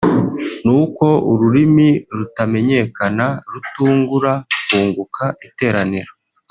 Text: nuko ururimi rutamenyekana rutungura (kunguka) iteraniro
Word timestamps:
nuko 0.65 1.05
ururimi 1.31 1.89
rutamenyekana 2.17 3.25
rutungura 3.51 4.33
(kunguka) 4.67 5.23
iteraniro 5.47 6.11